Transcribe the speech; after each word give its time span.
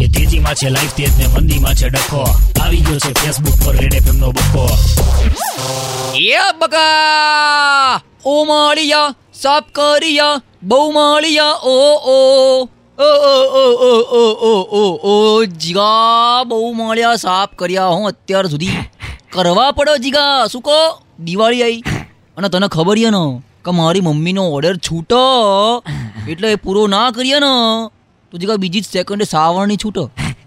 એ 0.00 0.06
તેજીમાં 0.08 0.54
છે 0.54 0.68
લાઈફ 0.70 0.94
તેજ 0.94 1.12
ને 1.18 1.26
મંદીમાં 1.28 1.74
છે 1.74 1.88
ડખો 1.90 2.20
આવી 2.56 2.80
ગયો 2.80 2.98
છે 2.98 3.10
ફેસબુક 3.14 3.56
પર 3.60 3.74
રેડ 3.76 3.94
એફએમ 3.94 4.16
નો 4.16 4.28
બકો 4.32 4.64
એ 6.16 6.44
બકા 6.60 8.00
ઓ 8.24 8.34
માળિયા 8.44 9.10
સાપ 9.32 9.68
કરિયા 9.72 10.40
બહુ 10.62 10.80
માળિયા 10.92 11.58
ઓ 11.66 11.76
ઓ 12.08 12.16
ઓ 12.98 13.10
ઓ 13.28 13.34
ઓ 13.58 13.64
ઓ 13.82 13.92
ઓ 14.14 14.24
ઓ 14.44 14.54
ઓ 14.80 14.84
ઓ 15.10 15.44
જીગા 15.58 16.44
બહુ 16.44 16.72
માળિયા 16.74 17.16
સાફ 17.16 17.52
કર્યા 17.56 17.92
હું 17.92 18.08
અત્યાર 18.08 18.46
સુધી 18.48 18.80
કરવા 19.30 19.70
પડે 19.72 20.00
જીગા 20.00 20.48
શું 20.48 20.62
કહો 20.62 20.80
દિવાળી 21.20 21.62
આવી 21.62 21.82
અને 22.36 22.48
તને 22.48 22.68
ખબર 22.68 22.98
છે 22.98 23.10
ને 23.10 23.24
કે 23.64 23.70
મારી 23.72 24.00
મમ્મીનો 24.00 24.50
ઓર્ડર 24.50 24.76
છૂટો 24.78 25.22
એટલે 26.28 26.50
પૂરો 26.56 26.82
ના 26.88 27.08
કરીએ 27.10 27.38
ને 27.40 27.54
તો 28.32 28.38
જીગા 28.38 28.56
બીજી 28.56 28.80
જ 28.80 28.86
સેકન્ડે 28.86 29.24
સાવરણી 29.24 29.76
છૂટો. 29.84 30.02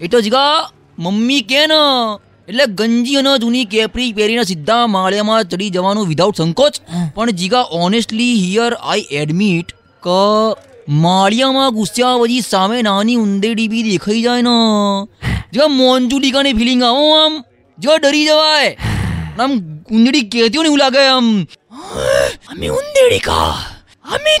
એટલે 0.00 0.20
જીગા 0.22 0.70
મમ્મી 0.98 1.40
કે 1.50 1.62
ને 1.66 1.78
એટલે 2.48 2.64
ગંજી 2.78 3.16
અને 3.20 3.32
જૂની 3.38 3.64
કેપરી 3.72 4.12
પહેરીને 4.18 4.44
સીધા 4.50 4.82
માળિયામાં 4.94 5.48
ચડી 5.52 5.70
જવાનું 5.70 6.08
વિધાઉટ 6.08 6.36
સંકોચ. 6.36 6.78
પણ 7.14 7.30
જીગા 7.40 7.64
ઓનેસ્ટલી 7.80 8.34
હિયર 8.42 8.72
આઈ 8.74 9.06
એડમિટ 9.22 9.74
કે 10.02 10.20
માળિયામાં 11.02 11.74
ઘૂસ્યા 11.78 12.16
પછી 12.22 12.40
સામે 12.50 12.78
નાની 12.88 13.18
ઉંદેડી 13.24 13.68
બી 13.74 13.84
દેખાઈ 13.90 14.22
જાય 14.22 14.42
ને. 14.48 14.56
જીગા 15.52 15.70
મોંજુ 15.80 16.18
ડીકાની 16.18 16.54
ફિલિંગ 16.54 16.82
આવો 16.82 17.04
આમ. 17.18 17.42
જો 17.78 17.96
ડરી 17.98 18.24
જવાય. 18.26 18.70
આમ 19.38 19.52
ઉંદેડી 19.90 20.24
કહેતી 20.32 20.58
હોય 20.58 20.64
ને 20.64 20.68
એવું 20.70 20.78
લાગે 20.78 21.06
આમ. 21.06 21.28
અમે 22.50 22.66
ઉંદેડી 22.78 23.22
કા 23.28 23.54
અમે 24.04 24.34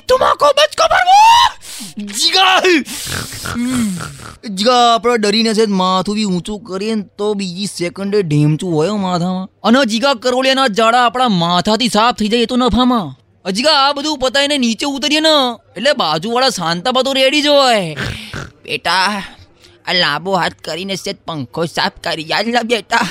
જીગા 4.50 4.94
આપણે 4.94 5.16
ડરીને 5.18 5.54
છે, 5.54 5.66
માથું 5.66 6.14
બી 6.14 6.24
ઊંચું 6.24 6.60
કરીએ 6.60 6.94
ને 6.94 7.04
તો 7.18 7.34
બીજી 7.34 7.66
સેકન્ડે 7.66 8.22
ઢેમચું 8.22 8.72
હોય 8.74 8.90
માથામાં. 8.90 9.48
અને 9.62 9.84
જીગા 9.84 10.14
કરોળિયાના 10.14 10.66
જાડા 10.66 11.04
આપણા 11.06 11.28
માથાથી 11.28 11.88
સાફ 11.88 12.16
થઈ 12.16 12.28
જાય 12.28 12.40
એ 12.40 12.46
તો 12.46 12.56
નફામાં. 12.56 13.14
અજગા 13.44 13.76
આ 13.88 13.92
બધું 13.92 14.18
પતાઈને 14.18 14.58
નીચે 14.58 14.86
ઉતરીએ 14.86 15.20
ને, 15.20 15.34
એટલે 15.76 15.92
બાજુવાળા 15.92 16.48
શાંતાબા 16.48 17.02
તો 17.02 17.12
રેડી 17.12 17.42
જ 17.42 17.46
હોય. 17.46 17.94
બેટા, 18.64 19.22
આ 19.86 19.92
લાંબો 19.92 20.32
હાથ 20.32 20.52
કરીને 20.64 20.96
સેજ 20.96 21.16
પંખો 21.26 21.66
સાફ 21.66 21.92
કરી 22.02 22.26
યાદ 22.30 22.48
લા 22.48 22.62
બેટા. 22.62 23.08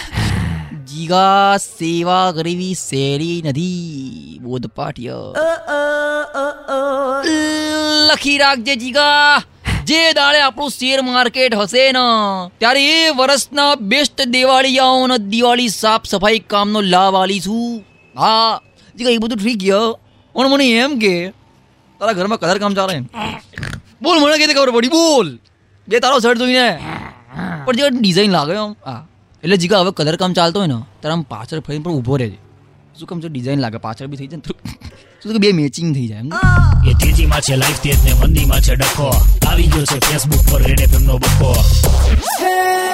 જીગા 0.87 1.57
સેવા 1.57 2.31
કરવી 2.31 2.73
શેરી 2.73 3.41
નથી, 3.45 4.39
બોધપાઠ્ય. 4.41 5.17
લખી 8.13 8.37
રાખજે 8.37 8.75
જીગા. 8.75 9.41
જે 9.85 10.01
દાડે 10.13 10.39
આપણું 10.39 10.69
શેર 10.69 10.99
માર્કેટ 11.01 11.55
હશે 11.55 11.85
ને. 11.91 12.03
ત્યારે 12.59 12.81
એ 12.89 13.09
વર્ષના 13.11 13.71
બેસ્ટ 13.75 14.21
દિવાળીયાઓ 14.27 15.07
ને 15.07 15.17
દિવાળી 15.31 15.71
સાફ 15.75 16.05
સફાઈ 16.05 16.39
કામનો 16.51 16.81
લાભ 16.93 17.15
આલીશું 17.15 17.83
હા, 18.15 18.59
જીગા, 18.95 19.11
એ 19.11 19.17
બધું 19.17 19.37
ઠીક 19.37 19.57
ગયો 19.59 19.87
પણ 20.35 20.49
મને 20.49 20.67
એમ 20.71 20.99
કે, 20.99 21.13
તારા 21.99 22.13
ઘરમાં 22.13 22.39
કલર 22.39 22.57
કામ 22.57 22.73
ચાલે? 22.73 22.95
બોલ, 24.01 24.17
મને 24.19 24.37
કે 24.37 24.53
ખબર 24.53 24.71
પડી, 24.71 24.93
બોલ. 24.93 25.27
બે 25.87 25.99
તારો 25.99 26.19
શર્ટ 26.19 26.37
જોઈને. 26.37 26.69
પણ 27.65 27.75
જે 27.75 27.89
ડિઝાઇન 27.99 28.31
લાગે 28.31 28.55
આમ 28.55 28.75
હા. 28.85 29.07
એટલે 29.43 29.57
જીગા, 29.57 29.79
હવે 29.79 29.91
કલર 29.91 30.15
કામ 30.15 30.33
ચાલતો 30.33 30.59
હોય 30.59 30.67
ને 30.67 30.79
ત્યારે 30.99 31.13
આમ 31.13 31.21
પાછળ 31.21 31.59
ફરીને 31.59 31.83
પણ 31.83 31.91
ઊભો 31.91 32.17
રહેજે. 32.17 32.37
શું 32.99 33.07
કામ 33.07 33.19
જો 33.19 33.27
ડિઝાઇન 33.27 33.59
લાગે? 33.59 33.77
પાછળ 33.77 34.05
બી 34.05 34.17
થઈ 34.17 34.27
જાય 34.27 34.41
તો 35.23 35.29
શું 35.29 35.39
કે 35.39 35.39
બે 35.39 35.53
મેચિંગ 35.53 35.95
થઈ 35.95 36.07
જાય 36.07 36.19
એમ 36.19 36.89
એ 36.89 36.93
તેજીમાં 36.93 37.41
છે 37.41 37.55
લાઈફ 37.55 37.79
તેજ 37.79 37.97
ને 38.03 38.13
મંદીમાં 38.13 38.61
છે 38.61 38.75
ડખો. 38.75 39.09
આવી 39.47 39.67
ગયો 39.67 39.85
છે 39.85 39.99
ફેસબુક 39.99 40.51
પર 40.51 40.61
રેડ 40.61 40.79
એફએમ 40.79 41.03
નો 41.03 41.19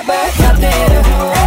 back 0.07 1.38